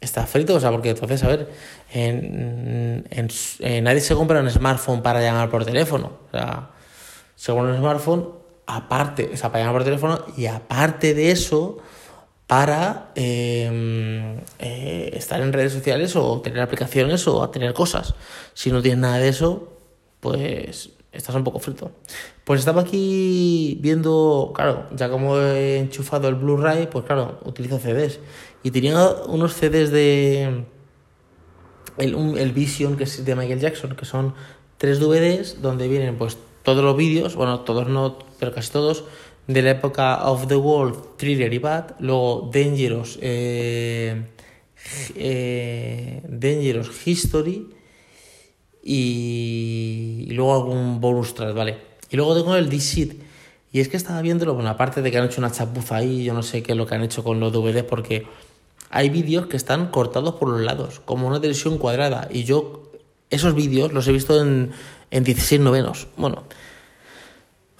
está 0.02 0.26
frito, 0.26 0.56
o 0.56 0.60
sea, 0.60 0.70
porque 0.70 0.90
entonces, 0.90 1.22
a 1.22 1.28
ver, 1.28 1.48
en, 1.92 3.06
en, 3.10 3.84
nadie 3.84 4.00
se 4.00 4.14
compra 4.14 4.40
un 4.40 4.50
smartphone 4.50 5.00
para 5.00 5.22
llamar 5.22 5.48
por 5.48 5.64
teléfono. 5.64 6.12
O 6.28 6.30
sea, 6.30 6.70
según 7.36 7.66
un 7.66 7.78
smartphone, 7.78 8.28
aparte, 8.66 9.30
o 9.32 9.36
sea, 9.36 9.50
para 9.50 9.64
llamar 9.64 9.76
por 9.76 9.84
teléfono 9.84 10.24
y 10.36 10.46
aparte 10.46 11.14
de 11.14 11.30
eso, 11.30 11.78
para 12.46 13.12
em, 13.14 14.38
eh, 14.58 15.10
estar 15.14 15.40
en 15.40 15.52
redes 15.52 15.72
sociales 15.72 16.14
o 16.16 16.40
tener 16.42 16.60
aplicaciones 16.60 17.26
o 17.26 17.48
tener 17.48 17.72
cosas. 17.72 18.14
Si 18.52 18.70
no 18.70 18.82
tienes 18.82 19.00
nada 19.00 19.18
de 19.18 19.28
eso, 19.28 19.72
pues 20.20 20.90
estás 21.12 21.34
un 21.34 21.44
poco 21.44 21.60
frito. 21.60 21.92
Pues 22.44 22.60
estaba 22.60 22.82
aquí 22.82 23.78
viendo, 23.80 24.52
claro, 24.54 24.86
ya 24.94 25.08
como 25.08 25.38
he 25.38 25.78
enchufado 25.78 26.28
el 26.28 26.34
Blu-ray, 26.34 26.88
pues 26.88 27.04
claro, 27.04 27.38
utilizo 27.44 27.78
CDs. 27.78 28.18
Y 28.62 28.70
tenía 28.70 29.08
unos 29.26 29.54
CDs 29.54 29.90
de. 29.90 30.64
El, 31.98 32.38
el 32.38 32.52
Vision, 32.52 32.96
que 32.96 33.04
es 33.04 33.24
de 33.24 33.34
Michael 33.36 33.60
Jackson, 33.60 33.94
que 33.96 34.04
son 34.04 34.34
tres 34.78 34.98
DVDs 34.98 35.60
donde 35.60 35.88
vienen 35.88 36.16
pues 36.16 36.38
todos 36.62 36.82
los 36.82 36.96
vídeos, 36.96 37.34
bueno, 37.34 37.60
todos 37.60 37.88
no, 37.88 38.18
pero 38.38 38.52
casi 38.52 38.70
todos, 38.70 39.04
de 39.46 39.62
la 39.62 39.70
época 39.70 40.28
of 40.30 40.46
the 40.46 40.56
World, 40.56 41.16
Thriller 41.16 41.52
y 41.52 41.58
Bad, 41.58 41.96
luego 41.98 42.50
Dangerous, 42.52 43.18
eh, 43.20 44.24
eh, 45.16 46.22
Dangerous 46.28 47.06
History 47.06 47.68
y, 48.82 50.28
luego 50.30 50.54
algún 50.54 51.00
bonus 51.00 51.34
track, 51.34 51.54
¿vale? 51.54 51.76
Y 52.10 52.16
luego 52.16 52.36
tengo 52.36 52.56
el 52.56 52.68
D-Sheet. 52.68 53.14
Y 53.72 53.80
es 53.80 53.88
que 53.88 53.96
estaba 53.96 54.20
viéndolo, 54.20 54.54
bueno, 54.54 54.68
aparte 54.68 55.00
de 55.00 55.10
que 55.10 55.18
han 55.18 55.24
hecho 55.24 55.40
una 55.40 55.50
chapuza 55.50 55.96
ahí, 55.96 56.24
yo 56.24 56.34
no 56.34 56.42
sé 56.42 56.62
qué 56.62 56.72
es 56.72 56.78
lo 56.78 56.86
que 56.86 56.94
han 56.94 57.02
hecho 57.02 57.24
con 57.24 57.40
los 57.40 57.52
DVDs, 57.52 57.84
porque 57.84 58.26
hay 58.92 59.08
vídeos 59.08 59.46
que 59.46 59.56
están 59.56 59.88
cortados 59.88 60.34
por 60.34 60.50
los 60.50 60.60
lados, 60.60 61.00
como 61.04 61.26
una 61.26 61.40
televisión 61.40 61.78
cuadrada. 61.78 62.28
Y 62.30 62.44
yo 62.44 62.92
esos 63.30 63.54
vídeos 63.54 63.92
los 63.92 64.06
he 64.06 64.12
visto 64.12 64.40
en, 64.40 64.70
en 65.10 65.24
16 65.24 65.60
novenos. 65.60 66.08
Bueno, 66.16 66.44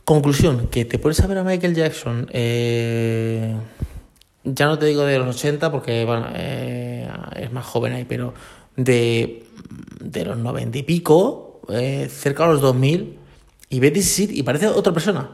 conclusión, 0.04 0.68
que 0.68 0.86
te 0.86 0.98
pones 0.98 1.20
a 1.20 1.26
ver 1.26 1.38
a 1.38 1.44
Michael 1.44 1.74
Jackson, 1.74 2.28
eh, 2.32 3.54
ya 4.42 4.66
no 4.66 4.78
te 4.78 4.86
digo 4.86 5.02
de 5.04 5.18
los 5.18 5.36
80 5.36 5.70
porque 5.70 6.06
eh, 6.34 7.08
es 7.36 7.52
más 7.52 7.66
joven 7.66 7.92
ahí, 7.92 8.06
pero 8.06 8.32
de, 8.74 9.44
de 10.00 10.24
los 10.24 10.38
90 10.38 10.78
y 10.78 10.82
pico, 10.82 11.60
eh, 11.68 12.08
cerca 12.10 12.46
de 12.46 12.54
los 12.54 12.62
2000, 12.62 13.18
y 13.68 13.80
ves 13.80 14.18
y 14.18 14.42
parece 14.42 14.66
otra 14.68 14.94
persona. 14.94 15.30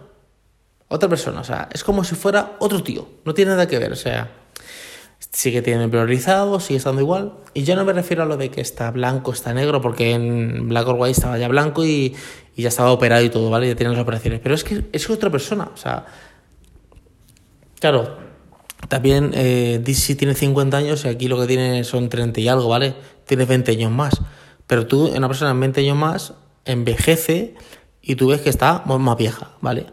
Otra 0.89 1.09
persona, 1.09 1.41
o 1.41 1.45
sea, 1.45 1.69
es 1.73 1.85
como 1.85 2.03
si 2.03 2.15
fuera 2.15 2.57
otro 2.59 2.83
tío, 2.83 3.07
no 3.25 3.35
tiene 3.35 3.51
nada 3.51 3.69
que 3.69 3.79
ver, 3.79 3.93
o 3.93 3.97
sea, 3.97 4.31
sigue 5.19 5.63
teniendo 5.63 5.91
priorizado, 5.91 6.61
sigue 6.61 6.79
estando 6.79 7.01
igual. 7.01 7.35
Y 7.55 7.65
yo 7.65 7.77
no 7.77 7.85
me 7.85 7.93
refiero 7.93 8.23
a 8.23 8.27
lo 8.27 8.37
de 8.37 8.51
que 8.51 8.61
está 8.61 8.91
blanco, 8.91 9.33
está 9.33 9.53
negro, 9.53 9.81
porque 9.81 10.13
en 10.13 10.69
Black 10.69 10.89
or 10.89 10.97
White 10.99 11.13
estaba 11.13 11.39
ya 11.39 11.49
blanco 11.49 11.85
y, 11.85 12.15
y 12.55 12.63
ya 12.63 12.69
estaba 12.69 12.93
operado 12.93 13.23
y 13.23 13.31
todo, 13.31 13.51
¿vale? 13.51 13.69
Ya 13.69 13.77
tiene 13.77 13.93
las 13.93 14.01
operaciones. 14.01 14.41
Pero 14.41 14.55
es 14.55 14.65
que 14.65 14.85
es 14.93 15.11
otra 15.11 15.31
persona, 15.31 15.71
o 15.73 15.77
sea, 15.77 16.07
claro, 17.81 18.17
también 18.89 19.33
eh, 19.35 19.81
DC 19.83 20.15
tiene 20.15 20.35
50 20.35 20.77
años 20.77 21.05
y 21.05 21.09
aquí 21.09 21.29
lo 21.29 21.39
que 21.41 21.47
tiene 21.47 21.85
son 21.85 22.09
30 22.09 22.41
y 22.41 22.49
algo, 22.49 22.69
¿vale? 22.69 22.95
Tiene 23.27 23.45
20 23.45 23.73
años 23.73 23.91
más. 23.91 24.21
Pero 24.67 24.87
tú, 24.87 25.09
una 25.09 25.27
persona 25.27 25.51
en 25.51 25.61
20 25.61 25.81
años 25.81 25.97
más, 25.97 26.35
envejece 26.65 27.55
y 28.01 28.15
tú 28.15 28.29
ves 28.29 28.41
que 28.41 28.51
está 28.51 28.83
más 28.87 29.17
vieja, 29.17 29.53
¿vale? 29.61 29.87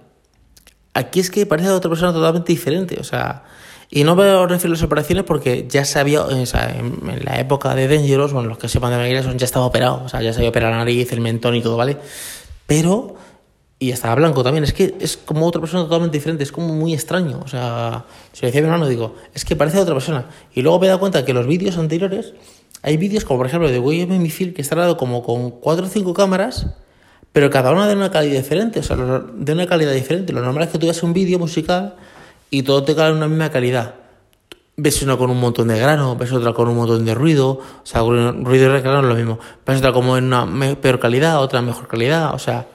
Aquí 0.94 1.20
es 1.20 1.30
que 1.30 1.46
parece 1.46 1.70
otra 1.70 1.90
persona 1.90 2.14
totalmente 2.14 2.54
diferente, 2.54 2.98
o 3.00 3.04
sea, 3.04 3.44
y 3.90 4.04
no 4.04 4.16
veo 4.16 4.48
refiero 4.48 4.74
a 4.74 4.76
las 4.76 4.84
operaciones 4.84 5.24
porque 5.24 5.68
ya 5.70 5.86
sabía, 5.86 6.24
o 6.24 6.46
sea, 6.46 6.76
en, 6.76 7.24
la 7.24 7.40
época 7.40 7.76
de 7.76 7.88
Dangerous, 7.88 8.34
bueno, 8.34 8.50
los 8.50 8.58
que 8.58 8.68
sepan 8.68 8.92
de 8.92 8.98
Michael 8.98 9.38
ya 9.38 9.46
estaba 9.46 9.66
operado, 9.66 10.04
o 10.06 10.10
sea, 10.10 10.22
ya 10.22 10.34
se 10.34 10.40
había 10.40 10.50
operado 10.50 10.72
la 10.72 10.80
nariz, 10.80 11.12
el 11.12 11.22
mentón 11.22 11.56
y 11.56 11.62
todo, 11.62 11.78
¿vale? 11.78 11.98
Pero, 12.66 13.16
y 13.78 13.92
estaba 13.92 14.16
blanco 14.16 14.44
también, 14.44 14.64
es 14.64 14.74
que 14.74 14.96
es 15.00 15.18
como 15.18 15.46
otra 15.46 15.62
persona 15.62 15.84
totalmente 15.84 16.18
diferente, 16.18 16.44
es 16.44 16.52
como 16.52 16.74
muy 16.74 16.94
extraño, 16.94 17.42
o 17.44 17.48
sea, 17.48 18.06
si 18.34 18.42
lo 18.42 18.48
decía 18.48 18.62
mi 18.62 18.68
hermano, 18.68 18.88
digo, 18.88 19.16
es 19.34 19.46
que 19.46 19.56
parece 19.56 19.80
otra 19.80 19.94
persona. 19.94 20.30
Y 20.54 20.62
luego 20.62 20.80
me 20.80 20.88
he 20.88 20.90
dado 20.90 21.00
cuenta 21.00 21.24
que 21.24 21.34
los 21.34 21.46
vídeos 21.46 21.78
anteriores, 21.78 22.34
hay 22.82 22.98
vídeos 22.98 23.26
como 23.26 23.40
por 23.40 23.48
ejemplo 23.48 23.70
de 23.70 23.80
William 23.80 24.22
Mifil 24.22 24.54
que 24.54 24.62
está 24.62 24.76
grabado 24.76 24.98
como 24.98 25.24
con 25.24 25.52
cuatro 25.52 25.86
o 25.86 25.90
cinco 25.90 26.14
cámaras, 26.14 26.68
pero 27.32 27.50
cada 27.50 27.72
una 27.72 27.88
de 27.88 27.96
una 27.96 28.12
calidad 28.12 28.38
diferente, 28.38 28.80
o 28.80 28.84
sea, 28.84 28.96
de 28.96 29.52
una 29.52 29.68
calidad 29.68 29.92
diferente. 29.92 30.32
Lo 30.32 30.42
normal 30.42 30.64
es 30.64 30.70
que 30.70 30.78
tú 30.78 30.86
veas 30.86 31.04
un 31.04 31.12
vídeo 31.12 31.38
musical 31.38 31.96
y 32.56 32.64
todo 32.64 32.86
te 32.86 32.96
cae 32.96 33.12
una 33.12 33.28
misma 33.28 33.50
calidad. 33.50 33.96
Ves 34.78 35.02
una 35.02 35.18
con 35.18 35.30
un 35.30 35.42
montón 35.42 35.68
de 35.68 35.78
grano, 35.78 36.16
ves 36.16 36.32
otra 36.32 36.54
con 36.54 36.70
un 36.70 36.78
montón 36.78 37.04
de 37.04 37.14
ruido, 37.14 37.50
o 37.50 37.86
sea, 37.86 38.00
ruido 38.02 38.78
y 38.78 38.82
grano 38.82 39.02
es 39.02 39.06
lo 39.06 39.16
mismo. 39.16 39.40
Ves 39.66 39.80
otra 39.80 39.92
como 39.92 40.18
en 40.18 40.24
una 40.24 40.76
peor 40.78 40.98
calidad, 40.98 41.42
otra 41.42 41.62
mejor 41.62 41.90
calidad, 41.90 42.34
o 42.34 42.40
sea, 42.40 42.66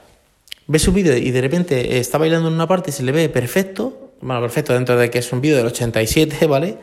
ves 0.66 0.86
un 0.86 0.94
vídeo 0.94 1.16
y 1.16 1.30
de 1.30 1.40
repente 1.40 1.98
está 1.98 2.18
bailando 2.18 2.48
en 2.48 2.54
una 2.54 2.68
parte 2.68 2.90
y 2.90 2.92
se 2.92 3.02
le 3.02 3.10
ve 3.10 3.30
perfecto, 3.30 4.12
bueno, 4.20 4.42
perfecto 4.42 4.74
dentro 4.74 4.98
de 4.98 5.08
que 5.08 5.20
es 5.20 5.32
un 5.32 5.40
vídeo 5.40 5.56
del 5.56 5.68
87, 5.68 6.46
¿vale? 6.46 6.76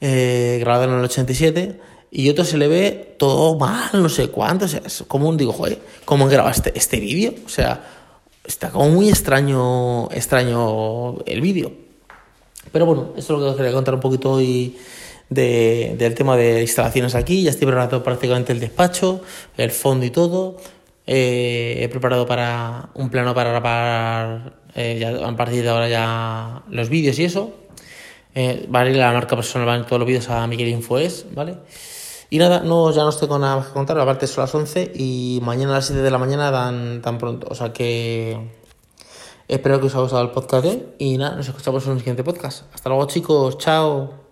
Eh, 0.00 0.56
grabado 0.58 0.84
en 0.92 0.98
el 0.98 1.04
87, 1.04 1.80
y 2.10 2.30
otro 2.30 2.44
se 2.44 2.58
le 2.58 2.66
ve 2.66 3.14
todo 3.16 3.56
mal, 3.56 3.90
no 3.92 4.08
sé 4.08 4.26
cuánto, 4.26 4.64
o 4.64 4.68
sea, 4.68 4.82
es 4.84 5.04
como 5.06 5.28
un, 5.28 5.36
digo, 5.36 5.52
joder, 5.52 5.78
¿cómo 6.04 6.26
han 6.26 6.50
este, 6.50 6.76
este 6.76 6.98
vídeo? 6.98 7.32
O 7.46 7.48
sea, 7.48 7.84
está 8.44 8.70
como 8.70 8.88
muy 8.88 9.08
extraño, 9.08 10.10
extraño 10.10 11.20
el 11.26 11.40
vídeo. 11.40 11.83
Pero 12.72 12.86
bueno, 12.86 13.12
eso 13.16 13.34
es 13.34 13.38
lo 13.38 13.44
que 13.44 13.50
os 13.50 13.56
quería 13.56 13.72
contar 13.72 13.94
un 13.94 14.00
poquito 14.00 14.32
hoy 14.32 14.76
de, 15.28 15.94
del 15.98 16.14
tema 16.14 16.36
de 16.36 16.62
instalaciones 16.62 17.14
aquí. 17.14 17.42
Ya 17.42 17.50
estoy 17.50 17.66
preparando 17.66 18.02
prácticamente 18.02 18.52
el 18.52 18.60
despacho, 18.60 19.20
el 19.56 19.70
fondo 19.70 20.04
y 20.04 20.10
todo. 20.10 20.56
Eh, 21.06 21.78
he 21.80 21.88
preparado 21.88 22.26
para 22.26 22.88
un 22.94 23.10
plano 23.10 23.34
para 23.34 23.50
grabar 23.50 24.54
eh, 24.74 24.98
ya, 24.98 25.26
a 25.26 25.36
partir 25.36 25.62
de 25.62 25.68
ahora 25.68 25.88
ya 25.88 26.62
los 26.70 26.88
vídeos 26.88 27.18
y 27.18 27.24
eso. 27.24 27.52
Eh, 28.34 28.66
vale, 28.68 28.94
la 28.94 29.12
marca 29.12 29.36
personal 29.36 29.66
van 29.66 29.86
todos 29.86 30.00
los 30.00 30.08
vídeos 30.08 30.28
a 30.28 30.46
Miguel 30.46 30.68
Infoes, 30.68 31.26
¿vale? 31.34 31.56
Y 32.30 32.38
nada, 32.38 32.60
no, 32.60 32.90
ya 32.90 33.02
no 33.02 33.10
estoy 33.10 33.28
con 33.28 33.42
nada 33.42 33.56
más 33.56 33.66
que 33.68 33.72
contar, 33.72 33.98
aparte 34.00 34.26
son 34.26 34.42
las 34.42 34.54
11 34.54 34.92
y 34.96 35.40
mañana 35.42 35.72
a 35.72 35.74
las 35.76 35.86
7 35.86 36.02
de 36.02 36.10
la 36.10 36.18
mañana 36.18 36.50
dan 36.50 37.00
tan 37.00 37.18
pronto, 37.18 37.46
o 37.48 37.54
sea 37.54 37.72
que 37.72 38.36
Espero 39.48 39.78
que 39.78 39.86
os 39.86 39.94
haya 39.94 40.02
gustado 40.02 40.22
el 40.22 40.30
podcast 40.30 40.66
y 40.98 41.18
nada, 41.18 41.36
nos 41.36 41.48
escuchamos 41.48 41.84
en 41.86 41.92
un 41.92 41.98
siguiente 41.98 42.24
podcast. 42.24 42.64
Hasta 42.74 42.88
luego 42.88 43.06
chicos, 43.06 43.58
chao. 43.58 44.23